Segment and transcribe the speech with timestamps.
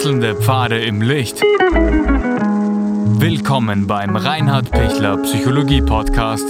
[0.00, 1.42] Wechselnde Pfade im Licht.
[3.20, 6.46] Willkommen beim Reinhard Pichler Psychologie Podcast.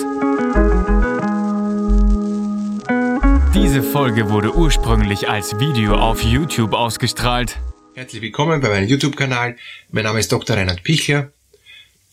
[3.53, 7.59] Diese Folge wurde ursprünglich als Video auf YouTube ausgestrahlt.
[7.97, 9.57] Herzlich willkommen bei meinem YouTube-Kanal.
[9.91, 10.57] Mein Name ist Dr.
[10.57, 11.33] Reinhard Pichler.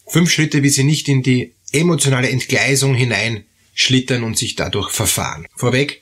[0.07, 5.45] Fünf Schritte, wie Sie nicht in die emotionale Entgleisung hineinschlittern und sich dadurch verfahren.
[5.55, 6.01] Vorweg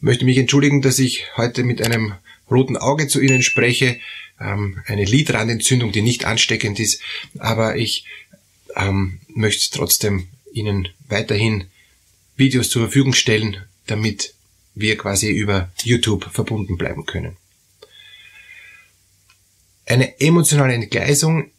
[0.00, 2.14] möchte mich entschuldigen, dass ich heute mit einem
[2.50, 4.00] roten Auge zu Ihnen spreche.
[4.40, 7.00] Ähm, eine Lidrandentzündung, die nicht ansteckend ist,
[7.38, 8.04] aber ich
[8.74, 11.64] ähm, möchte trotzdem Ihnen weiterhin
[12.36, 14.34] Videos zur Verfügung stellen, damit
[14.74, 17.36] wir quasi über YouTube verbunden bleiben können.
[19.86, 21.50] Eine emotionale Entgleisung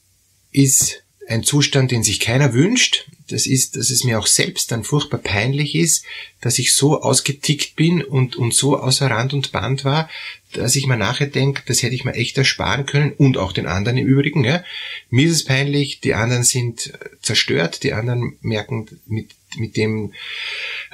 [0.52, 3.06] ist ein Zustand, den sich keiner wünscht.
[3.28, 6.06] Das ist, dass es mir auch selbst dann furchtbar peinlich ist,
[6.40, 10.10] dass ich so ausgetickt bin und, und so außer Rand und Band war,
[10.54, 13.68] dass ich mir nachher denke, das hätte ich mir echt ersparen können und auch den
[13.68, 14.46] anderen im Übrigen.
[14.46, 14.64] Ja.
[15.10, 20.14] Mir ist es peinlich, die anderen sind zerstört, die anderen merken, mit, mit dem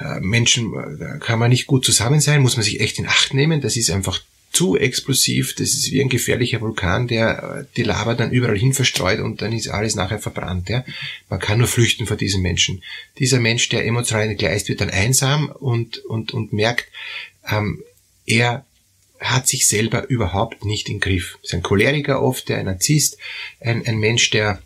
[0.00, 3.32] äh, Menschen äh, kann man nicht gut zusammen sein, muss man sich echt in Acht
[3.32, 3.60] nehmen.
[3.60, 4.20] Das ist einfach
[4.54, 8.72] zu explosiv, das ist wie ein gefährlicher Vulkan, der äh, die Lava dann überall hin
[8.72, 10.68] verstreut und dann ist alles nachher verbrannt.
[10.68, 10.84] Ja?
[11.28, 12.82] Man kann nur flüchten vor diesem Menschen.
[13.18, 16.86] Dieser Mensch, der emotional entgleist wird, dann einsam und, und, und merkt,
[17.50, 17.82] ähm,
[18.26, 18.64] er
[19.20, 21.38] hat sich selber überhaupt nicht im Griff.
[21.42, 23.18] Ist ein Choleriker oft, der ein Narzisst,
[23.60, 24.62] ein, ein Mensch, der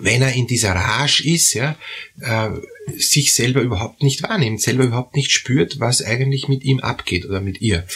[0.00, 1.76] wenn er in dieser Rage ist, ja,
[2.20, 2.50] äh,
[2.96, 7.40] sich selber überhaupt nicht wahrnimmt, selber überhaupt nicht spürt, was eigentlich mit ihm abgeht oder
[7.40, 7.86] mit ihr.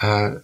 [0.00, 0.36] Äh,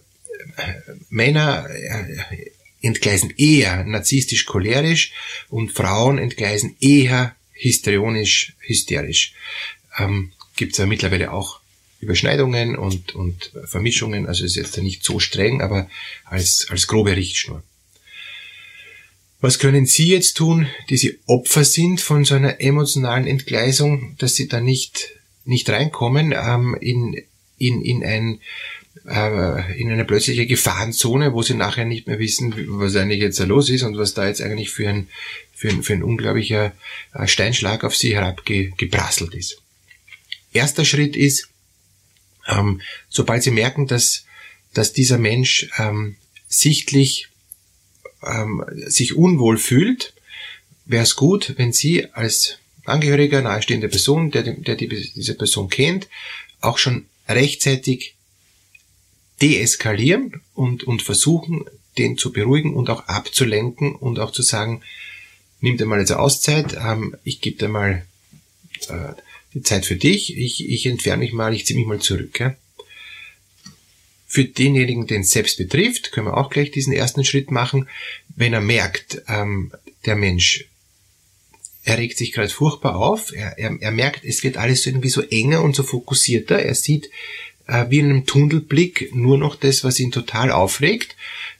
[1.09, 5.11] Männer äh, entgleisen eher narzisstisch-cholerisch
[5.49, 9.33] und Frauen entgleisen eher histrionisch, hysterisch.
[9.97, 11.59] Ähm, Gibt es ja mittlerweile auch
[11.99, 15.87] Überschneidungen und, und Vermischungen, also ist jetzt nicht so streng, aber
[16.25, 17.63] als, als grobe Richtschnur.
[19.39, 24.35] Was können Sie jetzt tun, die Sie Opfer sind von so einer emotionalen Entgleisung, dass
[24.35, 25.13] Sie da nicht,
[25.45, 27.23] nicht reinkommen ähm, in,
[27.57, 28.39] in, in ein
[29.03, 33.69] in eine plötzliche Gefahrenzone, wo sie nachher nicht mehr wissen, was eigentlich jetzt da los
[33.69, 35.07] ist und was da jetzt eigentlich für ein,
[35.53, 36.73] für ein, für ein unglaublicher
[37.13, 39.61] äh, Steinschlag auf sie herabgeprasselt ist.
[40.53, 41.49] Erster Schritt ist,
[42.47, 44.25] ähm, sobald sie merken, dass,
[44.73, 47.29] dass dieser Mensch ähm, sichtlich
[48.23, 50.13] ähm, sich unwohl fühlt,
[50.85, 56.07] wäre es gut, wenn Sie als Angehöriger, nahestehende Person, der, der die, diese Person kennt,
[56.59, 58.15] auch schon rechtzeitig
[59.41, 61.65] deeskalieren und, und versuchen,
[61.97, 64.81] den zu beruhigen und auch abzulenken und auch zu sagen,
[65.59, 68.05] nimm dir mal jetzt Auszeit, ähm, ich gebe dir mal
[68.89, 69.13] äh,
[69.53, 72.39] die Zeit für dich, ich, ich entferne mich mal, ich ziehe mich mal zurück.
[72.39, 72.55] Ja?
[74.27, 77.89] Für denjenigen, den es selbst betrifft, können wir auch gleich diesen ersten Schritt machen.
[78.29, 79.73] Wenn er merkt, ähm,
[80.05, 80.65] der Mensch,
[81.83, 85.21] er regt sich gerade furchtbar auf, er, er, er merkt, es wird alles irgendwie so
[85.21, 87.09] enger und so fokussierter, er sieht,
[87.67, 91.15] äh, wie in einem Tunnelblick nur noch das, was ihn total aufregt.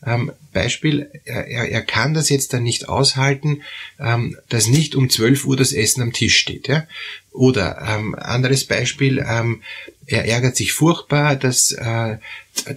[0.06, 3.62] Ähm, Beispiel, er, er kann das jetzt dann nicht aushalten,
[4.00, 6.68] ähm, dass nicht um 12 Uhr das Essen am Tisch steht.
[6.68, 6.88] Ja?
[7.32, 12.18] Oder ähm, anderes Beispiel, er ärgert sich furchtbar, dass, äh,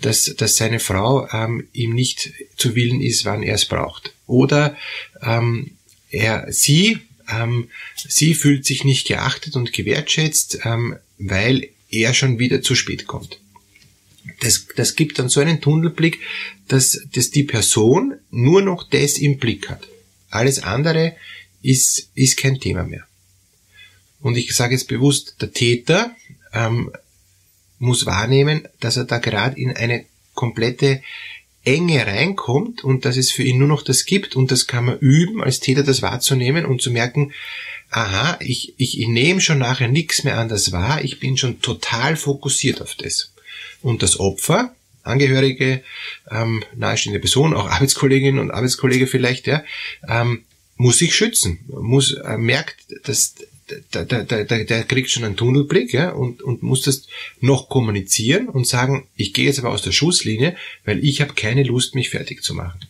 [0.00, 1.26] dass, dass seine Frau
[1.72, 4.14] ihm nicht zu willen ist, wann er es braucht.
[4.28, 4.76] Oder
[6.10, 7.00] er, sie,
[7.96, 10.60] sie fühlt sich nicht geachtet und gewertschätzt,
[11.18, 13.40] weil er schon wieder zu spät kommt.
[14.40, 16.20] Das, das gibt dann so einen Tunnelblick,
[16.68, 19.86] dass, dass die Person nur noch das im Blick hat.
[20.30, 21.14] Alles andere
[21.62, 23.06] ist, ist kein Thema mehr.
[24.20, 26.16] Und ich sage jetzt bewusst, der Täter
[26.52, 26.90] ähm,
[27.78, 31.02] muss wahrnehmen, dass er da gerade in eine komplette
[31.64, 34.98] Enge reinkommt und dass es für ihn nur noch das gibt und das kann man
[34.98, 37.32] üben, als Täter das wahrzunehmen und zu merken,
[37.94, 42.16] aha, ich, ich, ich nehme schon nachher nichts mehr anders wahr, ich bin schon total
[42.16, 43.32] fokussiert auf das.
[43.82, 44.74] Und das Opfer,
[45.04, 45.82] Angehörige,
[46.30, 49.62] ähm, nahestehende Person, auch Arbeitskolleginnen und Arbeitskollege vielleicht, ja,
[50.08, 50.44] ähm,
[50.76, 53.34] muss sich schützen, muss äh, merkt, dass
[53.92, 57.06] der, der, der, der kriegt schon einen Tunnelblick ja, und, und muss das
[57.40, 61.62] noch kommunizieren und sagen, ich gehe jetzt aber aus der Schusslinie, weil ich habe keine
[61.62, 62.80] Lust, mich fertig zu machen.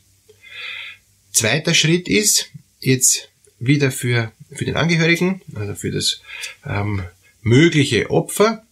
[1.30, 2.48] Zweiter Schritt ist,
[2.80, 3.28] jetzt
[3.58, 6.20] wieder für, für den Angehörigen, also für das
[6.66, 7.02] ähm,
[7.42, 8.64] mögliche Opfer,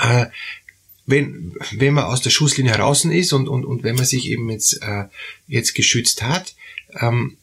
[0.00, 0.26] äh,
[1.06, 4.50] wenn, wenn man aus der Schusslinie heraus ist und, und, und wenn man sich eben
[4.50, 5.04] jetzt, äh,
[5.46, 6.54] jetzt geschützt hat,
[7.00, 7.36] ähm,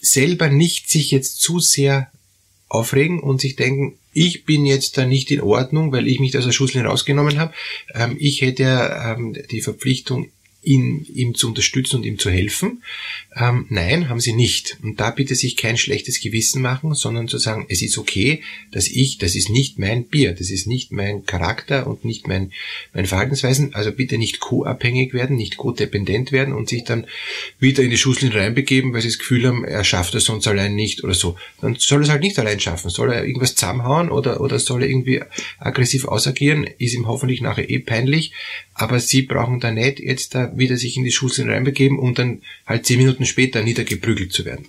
[0.00, 2.10] selber nicht sich jetzt zu sehr
[2.68, 6.44] aufregen und sich denken, ich bin jetzt da nicht in Ordnung, weil ich mich aus
[6.44, 7.54] der Schusslinie rausgenommen habe.
[7.94, 8.64] Ähm, ich hätte
[9.04, 10.30] ähm, die Verpflichtung,
[10.62, 12.82] ihn, ihm zu unterstützen und ihm zu helfen.
[13.36, 14.76] Ähm, nein, haben sie nicht.
[14.82, 18.88] Und da bitte sich kein schlechtes Gewissen machen, sondern zu sagen, es ist okay, dass
[18.88, 22.52] ich, das ist nicht mein Bier, das ist nicht mein Charakter und nicht mein,
[22.92, 23.74] mein Verhaltensweisen.
[23.74, 27.06] Also bitte nicht co-abhängig werden, nicht co-dependent werden und sich dann
[27.60, 30.74] wieder in die Schusseln reinbegeben, weil sie das Gefühl haben, er schafft es sonst allein
[30.74, 31.36] nicht oder so.
[31.60, 32.90] Dann soll er es halt nicht allein schaffen.
[32.90, 35.22] Soll er irgendwas zusammenhauen oder, oder soll er irgendwie
[35.58, 38.32] aggressiv ausagieren, ist ihm hoffentlich nachher eh peinlich.
[38.74, 42.42] Aber sie brauchen da nicht jetzt da wieder sich in die Schusseln reinbegeben, um dann
[42.66, 44.66] halt zehn Minuten später niedergeprügelt zu werden.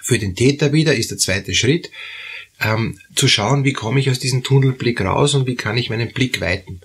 [0.00, 1.90] Für den Täter wieder ist der zweite Schritt,
[2.60, 6.12] ähm, zu schauen, wie komme ich aus diesem Tunnelblick raus und wie kann ich meinen
[6.12, 6.80] Blick weiten.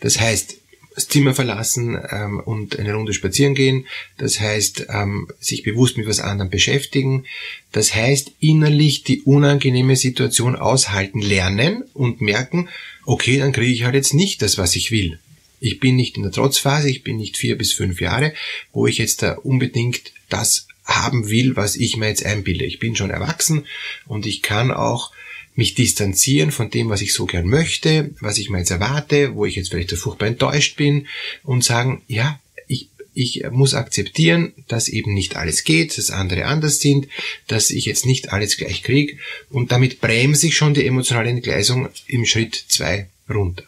[0.00, 0.56] Das heißt,
[0.96, 3.86] das Zimmer verlassen ähm, und eine Runde spazieren gehen.
[4.16, 7.26] Das heißt, ähm, sich bewusst mit was anderem beschäftigen.
[7.70, 12.70] Das heißt, innerlich die unangenehme Situation aushalten lernen und merken,
[13.04, 15.18] okay, dann kriege ich halt jetzt nicht das, was ich will.
[15.60, 18.34] Ich bin nicht in der Trotzphase, ich bin nicht vier bis fünf Jahre,
[18.72, 22.64] wo ich jetzt da unbedingt das haben will, was ich mir jetzt einbilde.
[22.64, 23.66] Ich bin schon erwachsen
[24.06, 25.12] und ich kann auch
[25.56, 29.46] mich distanzieren von dem, was ich so gern möchte, was ich mir jetzt erwarte, wo
[29.46, 31.08] ich jetzt vielleicht so furchtbar enttäuscht bin
[31.42, 32.38] und sagen, ja,
[32.68, 37.08] ich, ich muss akzeptieren, dass eben nicht alles geht, dass andere anders sind,
[37.46, 39.16] dass ich jetzt nicht alles gleich kriege
[39.48, 43.64] und damit bremse ich schon die emotionale Entgleisung im Schritt zwei runter.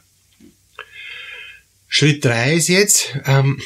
[1.89, 3.61] Schritt drei ist jetzt, ähm,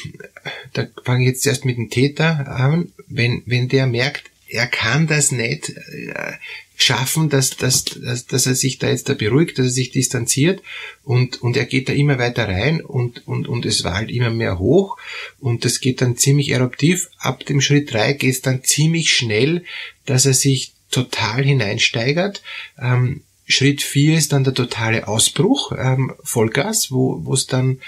[0.73, 5.07] da fange ich jetzt erst mit dem Täter an, wenn, wenn der merkt, er kann
[5.07, 6.33] das nicht äh,
[6.75, 10.61] schaffen, dass, dass, dass, dass er sich da jetzt da beruhigt, dass er sich distanziert
[11.03, 14.29] und, und er geht da immer weiter rein und, und, und es war halt immer
[14.29, 14.97] mehr hoch
[15.39, 17.09] und das geht dann ziemlich eruptiv.
[17.17, 19.63] Ab dem Schritt drei geht es dann ziemlich schnell,
[20.05, 22.43] dass er sich total hineinsteigert.
[22.79, 27.79] Ähm, Schritt vier ist dann der totale Ausbruch, ähm, Vollgas, wo es dann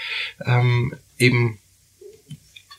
[0.46, 1.58] ähm, eben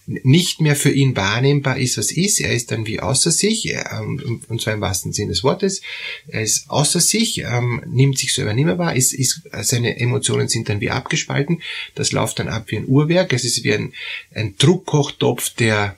[0.08, 2.40] nicht mehr für ihn wahrnehmbar ist, was ist.
[2.40, 5.82] Er ist dann wie außer sich, ähm, und zwar im wahrsten Sinne des Wortes.
[6.28, 10.48] Er ist außer sich, ähm, nimmt sich selber nicht mehr wahr, ist, ist, seine Emotionen
[10.48, 11.62] sind dann wie abgespalten.
[11.96, 13.34] Das läuft dann ab wie ein Uhrwerk.
[13.34, 13.94] Es ist wie ein,
[14.34, 15.98] ein Druckkochtopf, der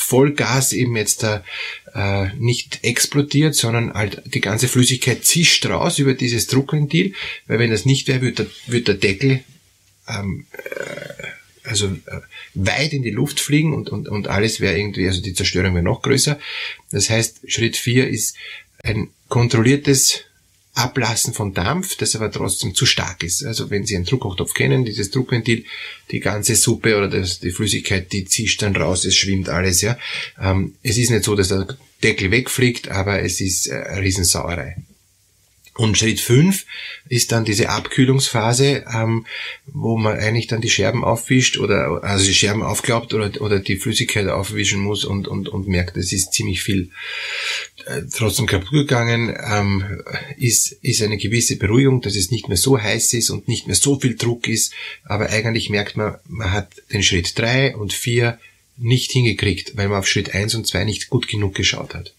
[0.00, 1.44] Vollgas eben jetzt da
[1.92, 7.14] äh, nicht explodiert, sondern halt die ganze Flüssigkeit zischt raus über dieses Druckventil,
[7.48, 9.42] weil wenn das nicht wäre, wird der, wird der Deckel
[10.08, 12.20] ähm, äh, also äh,
[12.54, 15.82] weit in die Luft fliegen und, und, und alles wäre irgendwie, also die Zerstörung wäre
[15.82, 16.38] noch größer.
[16.92, 18.36] Das heißt, Schritt vier ist
[18.84, 20.22] ein kontrolliertes
[20.78, 23.44] Ablassen von Dampf, das aber trotzdem zu stark ist.
[23.44, 25.64] Also wenn Sie einen Druckkochtopf kennen, dieses Druckventil,
[26.10, 29.98] die ganze Suppe oder das, die Flüssigkeit, die zischt dann raus, es schwimmt alles, ja.
[30.40, 31.66] Ähm, es ist nicht so, dass der
[32.02, 34.76] Deckel wegfliegt, aber es ist äh, Riesensauerei.
[35.78, 36.66] Und Schritt fünf
[37.08, 39.26] ist dann diese Abkühlungsphase, ähm,
[39.66, 43.76] wo man eigentlich dann die Scherben aufwischt oder also die Scherben aufklappt oder, oder die
[43.76, 46.90] Flüssigkeit aufwischen muss und, und, und merkt, es ist ziemlich viel
[47.86, 50.02] äh, trotzdem kaputt gegangen, ähm,
[50.36, 53.76] ist, ist eine gewisse Beruhigung, dass es nicht mehr so heiß ist und nicht mehr
[53.76, 54.74] so viel Druck ist,
[55.04, 58.40] aber eigentlich merkt man, man hat den Schritt drei und vier
[58.78, 62.14] nicht hingekriegt, weil man auf Schritt eins und zwei nicht gut genug geschaut hat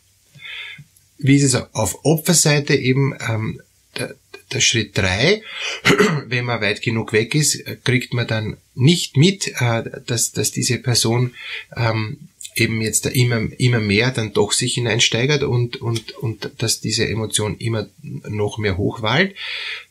[1.19, 3.61] wie ist es auf Opferseite eben ähm,
[3.97, 4.15] der,
[4.51, 5.43] der Schritt drei,
[6.25, 10.79] wenn man weit genug weg ist, kriegt man dann nicht mit, äh, dass, dass diese
[10.79, 11.35] Person
[11.75, 12.28] ähm,
[12.59, 17.07] eben jetzt da immer, immer mehr dann doch sich hineinsteigert und, und, und dass diese
[17.07, 19.35] Emotion immer noch mehr hochwallt.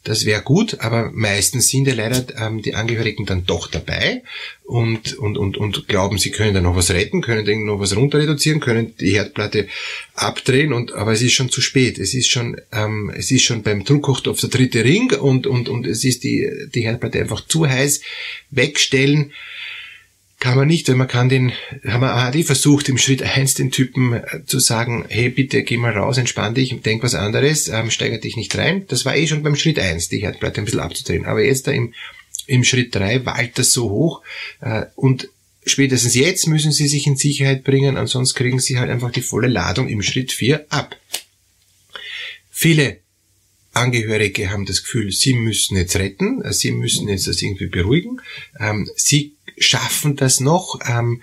[0.04, 4.22] Das wäre gut, aber meistens sind ja leider ähm, die Angehörigen dann doch dabei
[4.64, 7.96] und, und, und, und glauben, sie können da noch was retten, können da noch was
[7.96, 9.68] runter reduzieren, können die Herdplatte
[10.14, 11.98] abdrehen und, aber es ist schon zu spät.
[11.98, 15.87] Es ist schon, ähm, es ist schon beim Druckkochtopf der dritte Ring und, und, und
[15.87, 18.00] es ist die, die Herdplatte einfach zu heiß.
[18.50, 19.32] Wegstellen
[20.40, 21.52] kann man nicht, weil man kann den,
[21.85, 25.76] haben wir hat versucht, im Schritt eins den Typen äh, zu sagen, hey, bitte geh
[25.76, 28.85] mal raus, entspann dich, denk was anderes, ähm, steiger dich nicht rein.
[28.88, 31.26] Das war eh schon beim Schritt eins, die Herdplatte ein bisschen abzudrehen.
[31.26, 31.92] Aber jetzt da im,
[32.47, 34.23] im Schritt drei wallt das so hoch,
[34.61, 35.28] äh, und
[35.66, 39.49] spätestens jetzt müssen sie sich in Sicherheit bringen, ansonsten kriegen sie halt einfach die volle
[39.49, 40.97] Ladung im Schritt vier ab.
[42.49, 42.99] Viele
[43.73, 48.21] Angehörige haben das Gefühl, sie müssen jetzt retten, äh, sie müssen jetzt das irgendwie beruhigen.
[48.61, 51.23] Ähm, sie schaffen das noch ähm,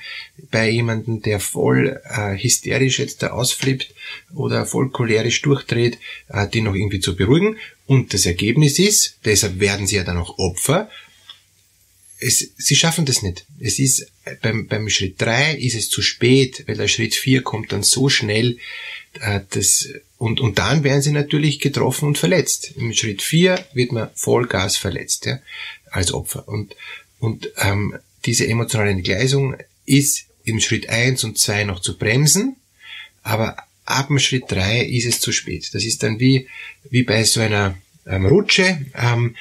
[0.52, 3.94] bei jemandem, der voll äh, hysterisch jetzt da ausflippt
[4.34, 5.98] oder voll cholerisch durchdreht,
[6.30, 7.58] äh, die noch irgendwie zu beruhigen.
[7.86, 10.90] Und das Ergebnis ist, deshalb werden sie ja dann auch Opfer,
[12.20, 13.46] es, sie schaffen das nicht.
[13.60, 14.12] Es ist
[14.42, 18.10] beim, beim Schritt drei ist es zu spät, weil der Schritt vier kommt dann so
[18.10, 18.58] schnell,
[19.22, 22.72] äh, das, und, und dann werden sie natürlich getroffen und verletzt.
[22.78, 25.40] Im Schritt vier wird man Vollgas verletzt, ja,
[25.92, 26.48] als Opfer.
[26.48, 26.76] Und,
[27.20, 29.56] und ähm, diese emotionale Entgleisung
[29.86, 32.56] ist im Schritt eins und zwei noch zu bremsen,
[33.24, 35.70] aber ab dem Schritt drei ist es zu spät.
[35.74, 36.48] Das ist dann wie,
[36.90, 38.86] wie bei so einer ähm, Rutsche.
[38.96, 39.36] Ähm,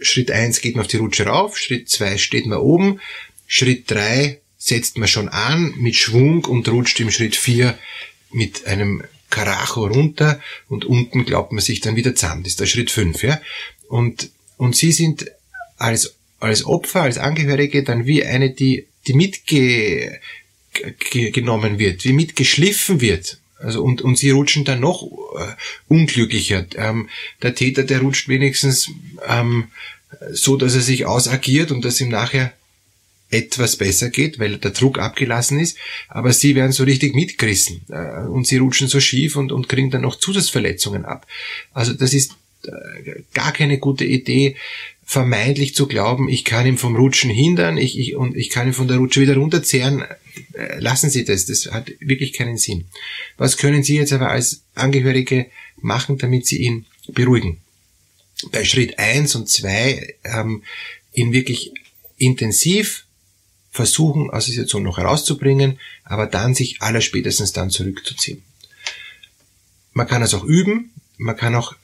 [0.00, 3.00] Schritt eins geht man auf die Rutsche rauf, Schritt zwei steht man oben,
[3.46, 7.78] Schritt drei setzt man schon an mit Schwung und rutscht im Schritt vier
[8.30, 12.42] mit einem Karacho runter und unten glaubt man sich dann wieder zusammen.
[12.42, 13.40] Das ist der Schritt fünf, ja.
[13.88, 15.30] Und, und sie sind
[15.76, 23.38] als, als Opfer, als Angehörige dann wie eine, die, die mitgenommen wird, wie mitgeschliffen wird.
[23.58, 25.54] Also und, und sie rutschen dann noch äh,
[25.88, 26.66] unglücklicher.
[26.76, 27.08] Ähm,
[27.42, 28.90] der Täter, der rutscht wenigstens
[29.28, 29.68] ähm,
[30.32, 32.52] so, dass er sich ausagiert und dass ihm nachher
[33.30, 35.76] etwas besser geht, weil der Druck abgelassen ist,
[36.08, 39.90] aber sie werden so richtig mitgerissen äh, und sie rutschen so schief und, und kriegen
[39.90, 41.26] dann noch Zusatzverletzungen ab.
[41.72, 42.32] Also das ist
[43.34, 44.56] gar keine gute Idee,
[45.10, 48.72] vermeintlich zu glauben, ich kann ihn vom Rutschen hindern ich, ich, und ich kann ihn
[48.72, 50.04] von der Rutsche wieder runterzehren.
[50.52, 52.84] Äh, lassen Sie das, das hat wirklich keinen Sinn.
[53.36, 55.46] Was können Sie jetzt aber als Angehörige
[55.80, 57.60] machen, damit Sie ihn beruhigen?
[58.52, 60.62] Bei Schritt eins und zwei ähm,
[61.12, 61.72] ihn wirklich
[62.16, 63.04] intensiv
[63.72, 68.44] versuchen, aus der Situation noch herauszubringen, aber dann sich allerspätestens dann zurückzuziehen.
[69.92, 71.74] Man kann es auch üben, man kann auch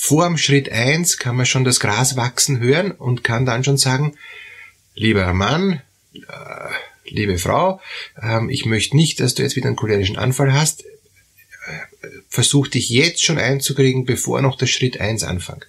[0.00, 3.78] vor dem Schritt eins kann man schon das Gras wachsen hören und kann dann schon
[3.78, 4.16] sagen,
[4.94, 5.82] lieber Mann,
[6.14, 6.20] äh,
[7.04, 7.80] liebe Frau,
[8.22, 10.84] ähm, ich möchte nicht, dass du jetzt wieder einen cholerischen Anfall hast.
[10.84, 15.66] Äh, versuch dich jetzt schon einzukriegen, bevor noch der Schritt eins anfängt.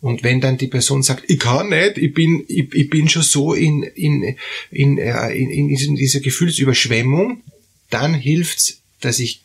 [0.00, 3.22] Und wenn dann die Person sagt, ich kann nicht, ich bin, ich, ich bin schon
[3.22, 4.36] so in, in,
[4.72, 7.44] in, äh, in, in dieser Gefühlsüberschwemmung,
[7.88, 9.42] dann hilft's, dass ich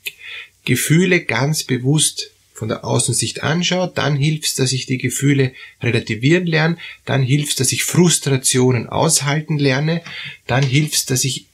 [0.65, 5.51] Gefühle ganz bewusst von der Außensicht anschaue, dann hilft's, dass ich die Gefühle
[5.83, 10.01] relativieren lerne, dann hilft's, dass ich Frustrationen aushalten lerne,
[10.47, 11.47] dann hilft's, dass ich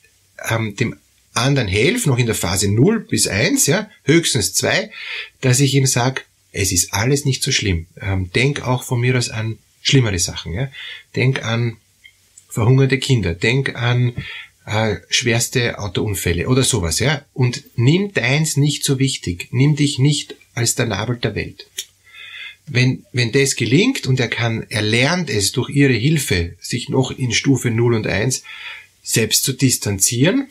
[0.50, 0.96] ähm, dem
[1.34, 4.92] anderen helfe, noch in der Phase 0 bis 1, ja, höchstens 2,
[5.42, 7.88] dass ich ihm sage, es ist alles nicht so schlimm.
[8.00, 10.54] Ähm, denk auch von mir aus an schlimmere Sachen.
[10.54, 10.70] Ja?
[11.16, 11.78] Denk an
[12.48, 14.14] verhungerte Kinder, denk an
[14.66, 17.00] äh, schwerste Autounfälle oder sowas.
[17.00, 17.26] Ja?
[17.34, 19.48] Und nimm deins nicht so wichtig.
[19.52, 21.68] Nimm dich nicht als der Nabel der Welt.
[22.68, 27.12] Wenn, wenn das gelingt und er kann, er lernt es durch ihre Hilfe, sich noch
[27.12, 28.44] in Stufe 0 und 1
[29.04, 30.48] selbst zu distanzieren,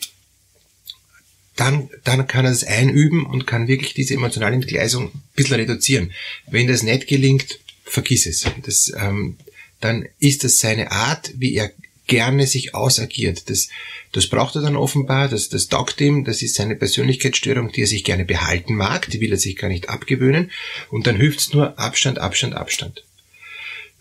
[1.55, 6.11] dann, dann kann er es einüben und kann wirklich diese emotionale Entgleisung ein bisschen reduzieren.
[6.47, 8.45] Wenn das nicht gelingt, vergiss es.
[8.63, 9.37] Das, ähm,
[9.79, 11.71] dann ist das seine Art, wie er
[12.11, 13.49] gerne sich ausagiert.
[13.49, 13.69] Das,
[14.11, 17.87] das braucht er dann offenbar, das, das taugt ihm, das ist seine Persönlichkeitsstörung, die er
[17.87, 20.51] sich gerne behalten mag, die will er sich gar nicht abgewöhnen.
[20.89, 23.05] Und dann hilft's nur Abstand, Abstand, Abstand.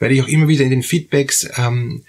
[0.01, 2.03] Weil ich auch immer wieder in den Feedbacks ähm,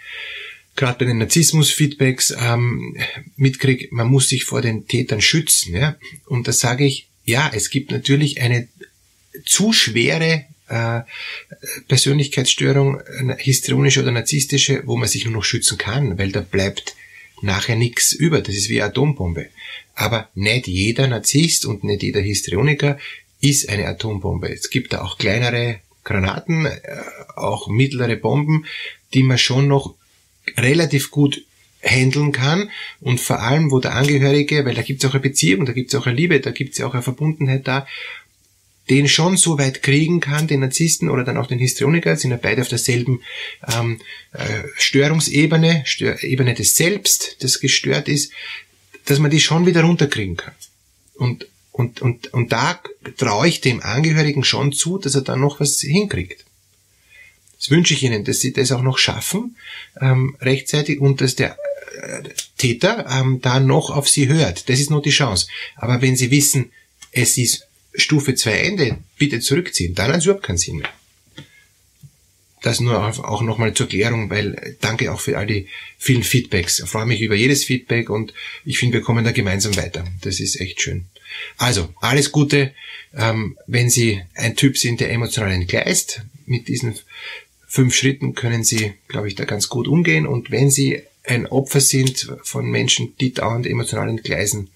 [0.75, 2.97] gerade bei den Narzissmus-Feedbacks ähm,
[3.35, 5.75] mitkriege, man muss sich vor den Tätern schützen.
[5.75, 5.97] Ja?
[6.25, 8.67] Und da sage ich, ja, es gibt natürlich eine
[9.45, 11.01] zu schwere äh,
[11.87, 13.01] Persönlichkeitsstörung,
[13.37, 16.95] histrionische oder narzisstische, wo man sich nur noch schützen kann, weil da bleibt
[17.41, 18.41] nachher nichts über.
[18.41, 19.47] Das ist wie Atombombe.
[19.95, 22.97] Aber nicht jeder Narzisst und nicht jeder Histrioniker
[23.41, 24.49] ist eine Atombombe.
[24.49, 26.79] Es gibt da auch kleinere Granaten, äh,
[27.35, 28.65] auch mittlere Bomben,
[29.13, 29.95] die man schon noch
[30.57, 31.43] relativ gut
[31.83, 35.65] handeln kann und vor allem, wo der Angehörige, weil da gibt es auch eine Beziehung,
[35.65, 37.87] da gibt es auch eine Liebe, da gibt es auch eine Verbundenheit da,
[38.91, 42.37] den schon so weit kriegen kann, den Narzissten oder dann auch den Histrioniker, sind ja
[42.37, 43.21] beide auf derselben
[43.73, 44.01] ähm,
[44.33, 48.33] äh, Störungsebene, Stör Ebene des Selbst, das gestört ist,
[49.05, 50.53] dass man die schon wieder runterkriegen kann.
[51.15, 52.81] Und, und, und, und da
[53.17, 56.43] traue ich dem Angehörigen schon zu, dass er da noch was hinkriegt.
[57.57, 59.55] Das wünsche ich Ihnen, dass Sie das auch noch schaffen,
[60.01, 61.57] ähm, rechtzeitig und dass der
[62.01, 62.23] äh,
[62.57, 64.67] Täter ähm, da noch auf Sie hört.
[64.67, 65.47] Das ist nur die Chance.
[65.77, 66.71] Aber wenn Sie wissen,
[67.13, 70.89] es ist Stufe 2 Ende, bitte zurückziehen, dann hat es überhaupt keinen Sinn mehr.
[72.61, 75.67] Das nur auch nochmal zur Klärung, weil danke auch für all die
[75.97, 76.79] vielen Feedbacks.
[76.79, 78.33] Ich freue mich über jedes Feedback und
[78.65, 80.05] ich finde, wir kommen da gemeinsam weiter.
[80.21, 81.05] Das ist echt schön.
[81.57, 82.73] Also, alles Gute,
[83.15, 86.95] ähm, wenn Sie ein Typ sind, der emotional entgleist mit diesen
[87.67, 90.27] fünf Schritten können Sie, glaube ich, da ganz gut umgehen.
[90.27, 94.69] Und wenn Sie ein Opfer sind von Menschen, die dauernd emotional entgleisen,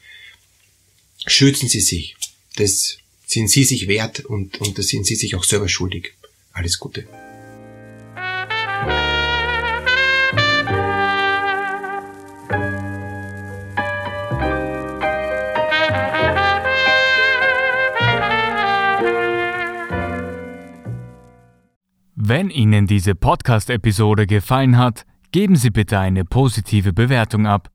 [1.27, 2.15] schützen Sie sich.
[2.55, 2.97] Das
[3.35, 6.13] sind Sie sich wert und, und das sind Sie sich auch selber schuldig.
[6.53, 7.05] Alles Gute.
[22.15, 27.74] Wenn Ihnen diese Podcast-Episode gefallen hat, Geben Sie bitte eine positive Bewertung ab.